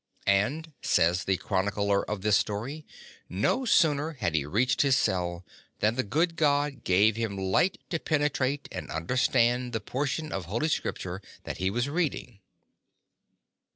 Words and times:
And, 0.25 0.73
says 0.81 1.25
the 1.25 1.37
chroni 1.37 1.69
cler 1.69 2.03
of 2.03 2.23
this 2.23 2.35
story, 2.35 2.87
no 3.29 3.65
sooner 3.65 4.13
had 4.13 4.33
he 4.33 4.47
reached 4.47 4.81
his 4.81 4.95
cell 4.97 5.45
than 5.79 5.93
the 5.93 6.01
good 6.01 6.35
God 6.35 6.83
gave 6.83 7.17
him 7.17 7.37
light 7.37 7.77
to 7.91 7.99
penetrate 7.99 8.67
and 8.71 8.89
understand 8.89 9.73
the 9.73 9.79
portion 9.79 10.31
of 10.31 10.45
Holy 10.45 10.69
Scripture 10.69 11.21
that 11.43 11.57
he 11.57 11.69
was 11.69 11.87
reading. 11.87 12.39